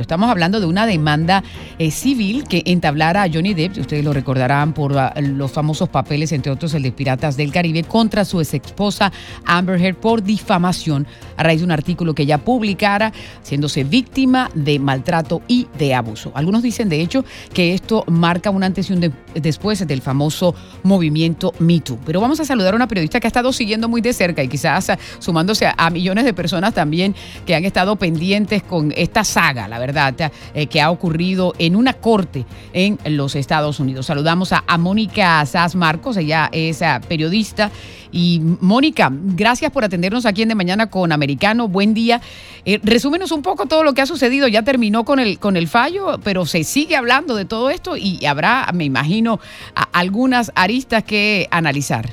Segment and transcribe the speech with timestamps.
[0.00, 1.42] Estamos hablando de una demanda
[1.80, 6.30] eh, civil que entablara a Johnny Depp, ustedes lo recordarán por uh, los famosos papeles,
[6.30, 9.10] entre otros el de Piratas del Caribe, contra su ex esposa
[9.44, 11.04] Amber Heard por difamación
[11.36, 13.12] a raíz de un artículo que ella publicara,
[13.42, 16.30] haciéndose víctima de maltrato y de abuso.
[16.36, 20.54] Algunos dicen, de hecho, que esto marca un antes y un después del famoso
[20.84, 21.98] movimiento Me Too.
[22.06, 24.48] Pero vamos a saludar a una periodista que ha estado siguiendo muy de cerca y
[24.48, 29.80] quizás sumándose a millones de personas también que han estado pendientes con esta saga, la
[29.80, 29.87] verdad
[30.54, 34.06] eh, que ha ocurrido en una corte en los Estados Unidos.
[34.06, 37.70] Saludamos a, Mónica Sass Marcos, ella es eh, periodista.
[38.12, 41.68] Y Mónica, gracias por atendernos aquí en De Mañana con Americano.
[41.68, 42.20] Buen día.
[42.64, 44.46] Eh, resúmenos un poco todo lo que ha sucedido.
[44.46, 48.24] Ya terminó con el, con el fallo, pero se sigue hablando de todo esto y
[48.26, 49.40] habrá, me imagino,
[49.92, 52.06] algunas aristas que analizar.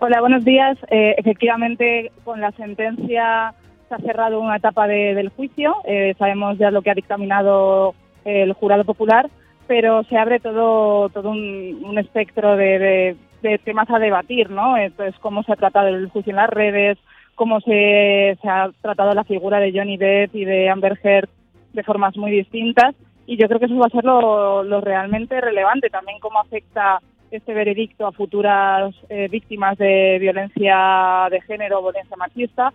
[0.00, 0.78] Hola, buenos días.
[0.90, 3.54] efectivamente, con la sentencia
[3.90, 8.52] se ha cerrado una etapa del juicio, eh, sabemos ya lo que ha dictaminado el
[8.52, 9.28] jurado popular,
[9.66, 13.16] pero se abre todo, todo un, espectro de,
[13.64, 14.76] temas a debatir, ¿no?
[14.76, 16.98] Entonces, cómo se ha tratado el juicio en las redes,
[17.34, 21.28] cómo se, ha tratado la figura de Johnny Depp y de Amber Heard
[21.72, 22.94] de formas muy distintas.
[23.26, 27.00] Y yo creo que eso va a ser lo, realmente relevante, también cómo afecta
[27.32, 32.72] este veredicto a futuras eh, víctimas de violencia de género o violencia machista,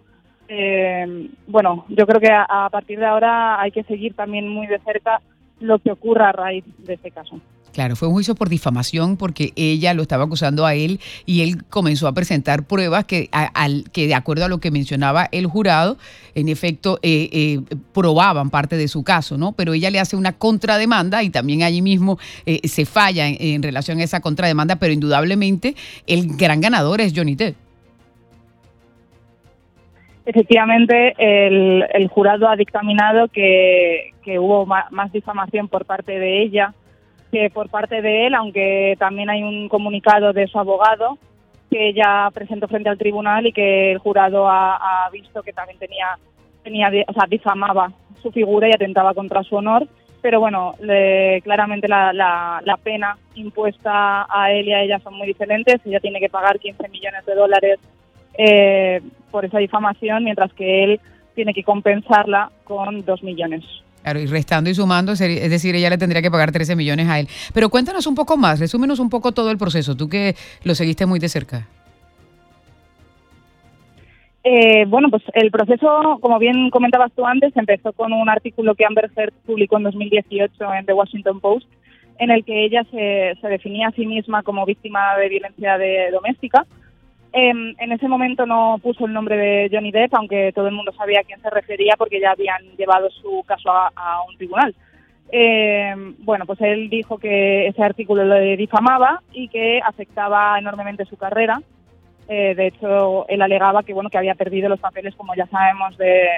[0.48, 4.80] eh, bueno, yo creo que a, partir de ahora hay que seguir también muy de
[4.80, 5.22] cerca
[5.60, 7.40] lo que ocurra a raíz de este caso.
[7.76, 11.66] Claro, fue un juicio por difamación porque ella lo estaba acusando a él y él
[11.66, 15.98] comenzó a presentar pruebas que, al, que de acuerdo a lo que mencionaba el jurado,
[16.36, 19.52] en efecto, eh, eh, probaban parte de su caso, ¿no?
[19.52, 24.00] Pero ella le hace una contrademanda y también allí mismo eh, se falla en, relación
[24.00, 25.76] a esa contrademanda, pero indudablemente
[26.08, 27.65] el gran ganador es Johnny Depp.
[30.26, 36.74] Efectivamente, el, jurado ha dictaminado que, hubo más, difamación por parte de ella
[37.32, 41.18] que por parte de él, aunque también hay un comunicado de su abogado
[41.70, 46.18] que ella presentó frente al tribunal y que el jurado ha, visto que también tenía,
[46.64, 49.86] tenía, o sea, difamaba su figura y atentaba contra su honor.
[50.22, 50.76] Pero bueno,
[51.44, 55.82] claramente la, la pena impuesta a él y a ella son muy diferentes.
[55.86, 57.80] Ella tiene que pagar 15 millones de dólares
[58.38, 59.02] eh,
[59.32, 61.00] por esa difamación, mientras que él
[61.36, 63.64] tiene que compensarla con dos millones.
[64.02, 67.20] Claro, y restando y sumando, es decir, ella le tendría que pagar 13 millones a
[67.20, 67.28] él.
[67.54, 71.06] Pero cuéntanos un poco más, resúmenos un poco todo el proceso, tú que lo seguiste
[71.08, 71.68] muy de cerca.
[74.44, 78.86] Eh, bueno, pues el proceso, como bien comentabas tú antes, empezó con un artículo que
[78.86, 81.68] Amber Heard publicó en 2018 en The Washington Post,
[82.20, 86.12] en el que ella se, se definía a sí misma como víctima de violencia de,
[86.12, 86.68] doméstica
[87.38, 90.94] Em, en ese momento no puso el nombre de Johnny Depp, aunque todo el mundo
[90.94, 94.74] sabía a quién se refería porque ya habían llevado su caso a, un tribunal.
[95.30, 101.18] Em, bueno, pues él dijo que ese artículo le difamaba y que afectaba enormemente su
[101.18, 101.62] carrera.
[102.30, 105.98] Eh, de hecho, él alegaba que bueno que había perdido los papeles, como ya sabemos,
[105.98, 106.30] de,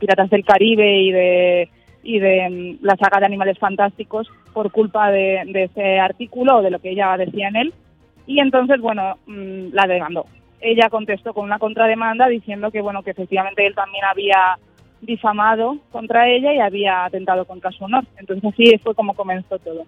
[0.00, 1.68] Piratas del Caribe y de
[2.02, 6.62] y de em, la saga de Animales Fantásticos por culpa de, de ese artículo o
[6.62, 7.74] de lo que ella decía en él
[8.26, 10.26] y entonces, bueno, mm, la demandó.
[10.60, 14.58] Ella contestó con una contrademanda diciendo que, bueno, que efectivamente él también había
[15.02, 18.04] difamado contra ella y había atentado contra su honor.
[18.16, 19.84] Entonces así fue como comenzó todo.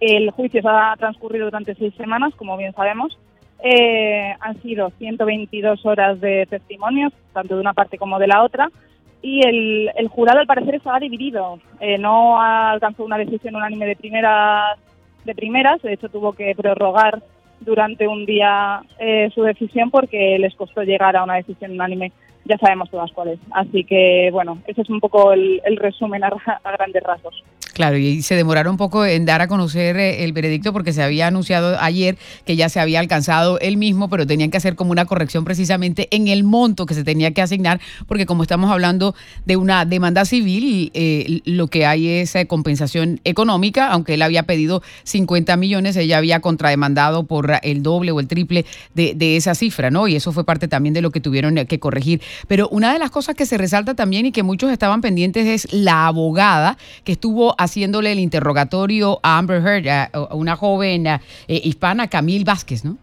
[0.00, 3.18] El juicio se ha transcurrido durante seis semanas, como bien sabemos.
[3.62, 8.70] Eh, han sido 122 horas de testimonios, tanto de una parte como de la otra,
[9.22, 11.58] y el, el jurado al parecer estaba dividido.
[11.80, 14.78] Eh, no alcanzó una decisión unánime de primeras
[15.26, 17.22] de primeras, de hecho tuvo que prorrogar
[17.60, 22.12] durante un día eh, su decisión porque les costó llegar a una decisión unánime,
[22.44, 23.38] ya sabemos todas cuáles.
[23.50, 26.30] Así que bueno, ese es un poco el, resumen a
[26.72, 27.42] grandes rasgos.
[27.76, 31.02] Claro, y se demoraron un poco en dar a conocer eh, el veredicto porque se
[31.02, 34.92] había anunciado ayer que ya se había alcanzado el mismo, pero tenían que hacer como
[34.92, 39.14] una corrección precisamente en el monto que se tenía que asignar, porque como estamos hablando
[39.44, 44.44] de una demanda civil, eh, lo que hay es eh, compensación económica, aunque él había
[44.44, 48.64] pedido 50 millones, ella había contrademandado por el doble o el triple
[48.94, 50.08] de, de esa cifra, ¿no?
[50.08, 52.22] Y eso fue parte también de lo que tuvieron que corregir.
[52.48, 55.74] Pero una de las cosas que se resalta también y que muchos estaban pendientes es
[55.74, 62.08] la abogada que estuvo haciéndole el interrogatorio a Amber Heard, a, una joven eh, hispana,
[62.08, 62.96] Camille Vázquez, ¿no?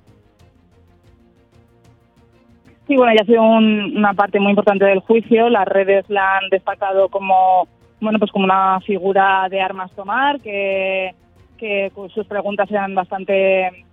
[2.87, 5.49] Sí, bueno, ya ha sido una parte muy importante del juicio.
[5.49, 7.67] Las redes la han destacado como,
[8.01, 11.15] bueno, pues como una figura de armas tomar, que,
[11.57, 13.85] que sus preguntas eran bastante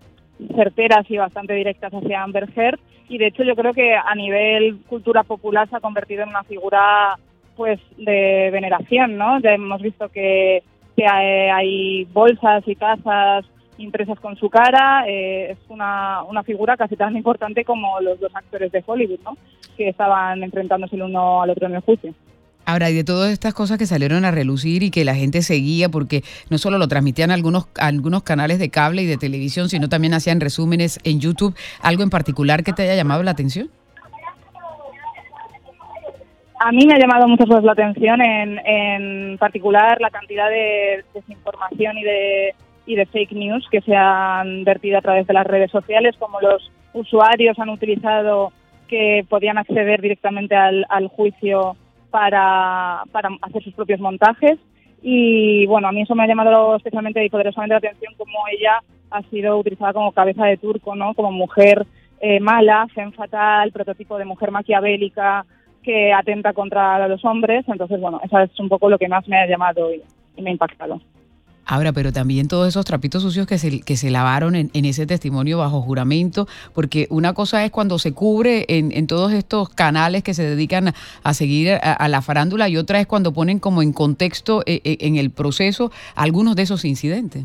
[0.56, 2.80] certeras y bastante directas hacia Amber Heard.
[3.08, 6.44] Y de hecho yo creo que a nivel cultura popular se ha convertido en una
[6.44, 7.16] figura
[7.60, 9.38] pues de veneración, ¿no?
[9.40, 10.62] Ya hemos visto que,
[11.06, 13.44] hay bolsas y casas
[13.76, 18.34] impresas con su cara, eh, es una, una figura casi tan importante como los dos
[18.34, 19.36] actores de Hollywood, ¿no?
[19.76, 22.14] que estaban enfrentándose el uno al otro en el juicio.
[22.64, 25.90] Ahora, y de todas estas cosas que salieron a relucir y que la gente seguía,
[25.90, 30.14] porque no solo lo transmitían algunos, algunos canales de cable y de televisión, sino también
[30.14, 33.70] hacían resúmenes en YouTube, ¿algo en particular que te haya llamado la atención?
[36.62, 41.96] A mí me ha llamado mucho la atención, en, en particular la cantidad de desinformación
[41.96, 42.54] y de
[42.86, 46.40] y de fake news que se han vertido a través de las redes sociales, como
[46.40, 48.52] los usuarios han utilizado
[48.88, 51.76] que podían acceder directamente al, juicio
[52.10, 54.58] para, para, hacer sus propios montajes.
[55.02, 58.82] Y bueno, a mí eso me ha llamado especialmente y poderosamente la atención como ella
[59.10, 61.14] ha sido utilizada como cabeza de turco, ¿no?
[61.14, 61.86] Como mujer
[62.20, 65.46] eh, mala, fen fatal, prototipo de mujer maquiavélica
[65.82, 67.64] que atenta contra los hombres.
[67.68, 70.52] Entonces, bueno, eso es un poco lo que más me ha llamado y me ha
[70.52, 71.00] impactado.
[71.70, 75.58] Ahora, pero también todos esos trapitos sucios que se, que se lavaron en, ese testimonio
[75.58, 80.42] bajo juramento, porque una cosa es cuando se cubre en, todos estos canales que se
[80.42, 80.92] dedican
[81.22, 84.96] a, seguir a, la farándula y otra es cuando ponen como en contexto eh, eh,
[85.02, 87.44] en el proceso algunos de esos incidentes.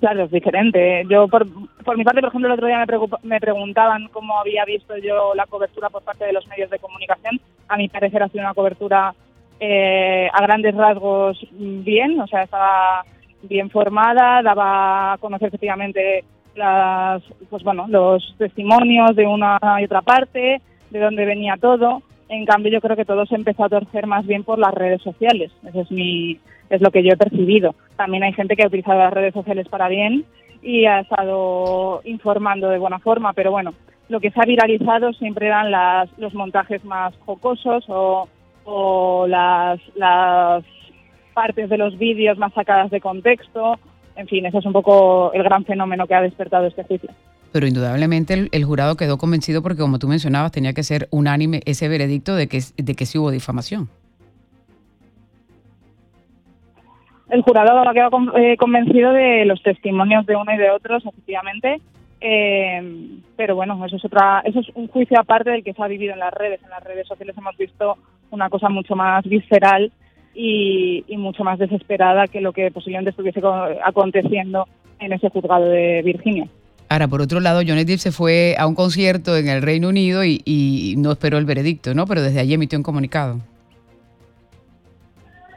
[0.00, 1.04] Claro, es diferente.
[1.08, 1.46] Yo, por,
[1.84, 5.34] por mi parte, por ejemplo, el otro día me, me preguntaban cómo había visto yo
[5.34, 7.40] la cobertura por parte de los medios de comunicación.
[7.68, 9.12] A mi parecer ha sido una cobertura
[9.58, 13.04] eh, a grandes rasgos bien, o sea, estaba
[13.42, 16.24] bien formada, daba a conocer efectivamente
[16.54, 20.60] las, pues bueno, los testimonios de una y otra parte,
[20.90, 22.02] de dónde venía todo.
[22.28, 25.00] En cambio, yo creo que todo se empezó a torcer más bien por las redes
[25.02, 25.50] sociales.
[25.66, 26.38] Eso es mi,
[26.68, 27.74] es lo que yo he percibido.
[27.96, 30.24] También hay gente que ha utilizado las redes sociales para bien
[30.62, 33.74] y ha estado informando de buena forma, pero bueno,
[34.08, 39.80] lo que se ha viralizado siempre eran las, los montajes más jocosos o las
[41.32, 43.78] partes de los vídeos más sacadas de contexto.
[44.16, 47.10] En fin, ese es un poco el gran fenómeno que ha despertado este juicio.
[47.52, 51.88] Pero indudablemente el, jurado quedó convencido porque, como tú mencionabas, tenía que ser unánime ese
[51.88, 53.88] veredicto de que, de que sí hubo difamación.
[57.30, 61.80] El jurado ha quedado eh, convencido de los testimonios de uno y de otros, efectivamente,
[62.20, 65.88] eh, pero bueno, eso es otra, eso es un juicio aparte del que se ha
[65.88, 66.62] vivido en las redes.
[66.62, 67.96] En las redes sociales hemos visto
[68.30, 69.92] una cosa mucho más visceral
[70.34, 73.40] y, mucho más desesperada que lo que posiblemente estuviese
[73.84, 74.66] aconteciendo
[75.00, 76.48] en ese juzgado de Virginia.
[76.90, 80.24] Ahora, por otro lado, Johnny Depp se fue a un concierto en el Reino Unido
[80.24, 82.06] y, no esperó el veredicto, ¿no?
[82.06, 83.38] Pero desde allí emitió un comunicado.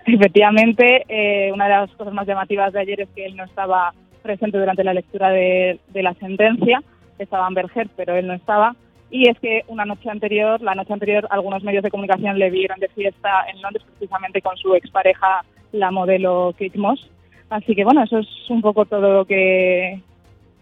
[0.05, 3.93] Efectivamente, eh, una de las cosas más llamativas de ayer es que él no estaba
[4.21, 6.83] presente durante la lectura de, la sentencia,
[7.17, 8.75] estaba Amber Heard, pero él no estaba.
[9.09, 12.79] Y es que una noche anterior, la noche anterior, algunos medios de comunicación le vieron
[12.79, 17.09] de fiesta en Londres, precisamente con su expareja, la modelo Kate Moss.
[17.49, 20.01] Así que bueno, eso es un poco todo lo que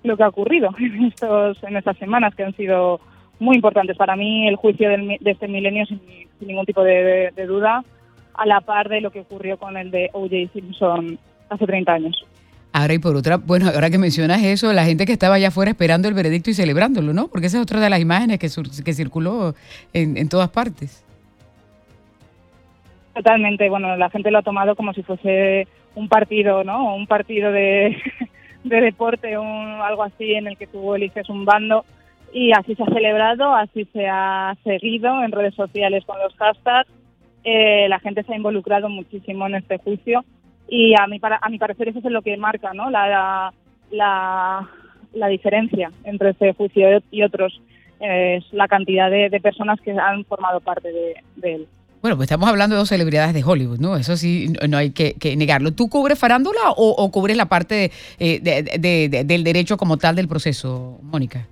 [0.04, 3.00] lo que ha ocurrido en estos en estas semanas que han sido
[3.40, 6.02] muy importantes para mí el juicio de este milenio sin,
[6.42, 7.84] ningún tipo de, de duda
[8.34, 10.54] a la par de lo que ocurrió con el de O.J.
[10.54, 12.26] Simpson hace 30 años.
[12.72, 15.72] Ahora y por otra, bueno, ahora que mencionas eso, la gente que estaba allá afuera
[15.72, 17.28] esperando el veredicto y celebrándolo, ¿no?
[17.28, 18.48] Porque esa es otra de las imágenes que,
[18.84, 19.56] que circuló
[19.92, 21.04] en, en todas partes.
[23.14, 26.96] Totalmente, bueno, la gente lo ha tomado como si fuese un partido, ¿no?
[26.96, 27.98] Un partido de,
[28.64, 29.48] de deporte, un,
[29.82, 31.86] algo así en el que tú eliges un bando
[32.34, 36.90] y así se ha celebrado, así se ha seguido en redes sociales con los hashtags.
[37.44, 40.26] Eh, la gente se ha involucrado muchísimo en este juicio
[40.68, 42.90] y a mi, a mi parecer eso es lo que marca ¿no?
[42.90, 43.54] la,
[43.92, 44.70] la,
[45.14, 47.62] la diferencia entre este juicio y otros,
[48.00, 51.16] es la cantidad de, personas que han formado parte de,
[51.54, 51.68] él.
[52.02, 53.98] Bueno, pues estamos hablando de dos celebridades de Hollywood, ¿no?
[53.98, 55.72] Eso sí, no hay que, negarlo.
[55.74, 61.46] ¿Tú cubres farándula o, cubres la parte eh, del derecho como tal del proceso, Mónica?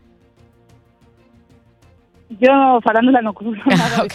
[2.30, 4.06] Yo farándula no cubro nada,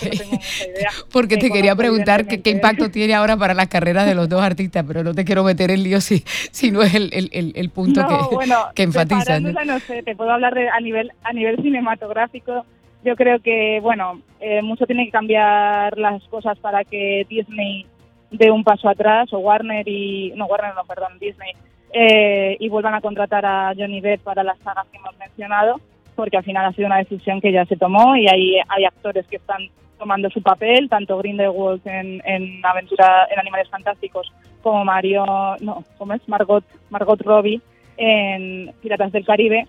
[1.10, 4.84] Porque te quería preguntar qué, impacto tiene ahora para las carreras de los dos artistas,
[4.86, 8.06] pero no te quiero meter en lío si, si no es el, el, el punto
[8.06, 9.40] que, bueno, que enfatiza.
[9.40, 9.52] ¿no?
[9.64, 12.66] no sé, te puedo hablar de, a nivel a nivel cinematográfico.
[13.04, 17.87] Yo creo que, bueno, eh, mucho tiene que cambiar las cosas para que Disney
[18.30, 20.32] dé un paso atrás, o Warner y...
[20.37, 21.52] No, Warner no, perdón, Disney.
[21.92, 25.80] Eh, y vuelvan a contratar a Johnny Depp para las sagas que hemos mencionado
[26.14, 29.26] porque al final ha sido una decisión que ya se tomó y hay, hay actores
[29.26, 29.68] que están
[29.99, 34.32] tomando su papel, tanto Grindelwald en, en Aventura en Animales Fantásticos
[34.62, 35.25] como Mario,
[35.61, 36.28] no, ¿cómo es?
[36.28, 37.61] Margot, Margot Robbie
[37.97, 39.66] en Piratas del Caribe,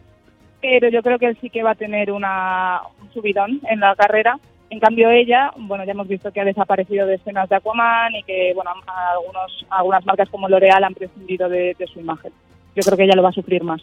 [0.63, 3.95] pero yo creo que él sí que va a tener una, un subidón en la
[3.95, 4.39] carrera.
[4.69, 8.23] En cambio ella, bueno, ya hemos visto que ha desaparecido de escenas de Aquaman y
[8.23, 12.31] que, bueno, algunos, algunas marcas como L'Oreal han prescindido de su imagen.
[12.75, 13.81] Yo creo que ella lo va a sufrir más.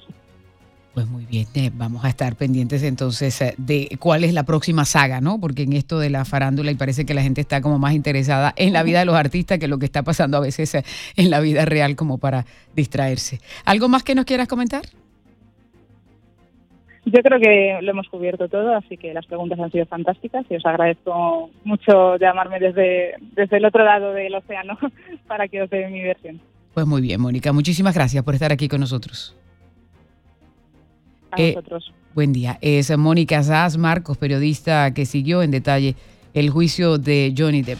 [0.94, 4.84] Pues muy bien, eh, vamos a estar pendientes entonces eh, de cuál es la próxima
[4.84, 5.38] saga, ¿no?
[5.38, 8.52] Porque en esto de la farándula y parece que la gente está como más interesada
[8.56, 10.84] en la vida de los artistas que lo que está pasando a veces eh,
[11.14, 12.44] en la vida real como para
[12.74, 13.40] distraerse.
[13.64, 14.82] ¿Algo más que nos quieras comentar?
[17.12, 20.56] Yo creo que lo hemos cubierto todo, así que las preguntas han sido fantásticas y
[20.56, 24.78] os agradezco mucho llamarme desde, desde el otro lado del océano
[25.26, 26.40] para que os dé mi versión.
[26.74, 29.36] Pues muy bien, Mónica, muchísimas gracias por estar aquí con nosotros.
[31.32, 31.56] A eh,
[32.14, 32.58] Buen día.
[32.60, 35.94] Es Mónica Zaz Marcos, periodista que siguió en detalle
[36.34, 37.78] el juicio de Johnny Depp.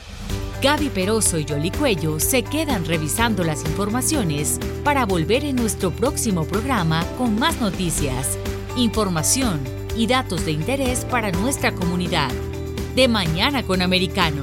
[0.63, 6.45] Gaby Peroso y Yoli Cuello se quedan revisando las informaciones para volver en nuestro próximo
[6.45, 8.39] programa con más noticias,
[8.81, 9.61] información
[9.97, 12.31] y datos de interés para nuestra comunidad.
[12.95, 14.43] De mañana con Americano,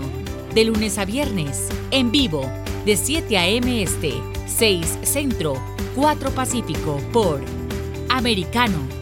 [0.54, 2.50] de lunes a viernes, en vivo,
[2.86, 3.82] de 7 a.m.
[3.82, 4.14] Este,
[4.46, 5.56] 6 Centro,
[5.96, 7.42] 4 Pacífico, por
[8.10, 8.97] Americano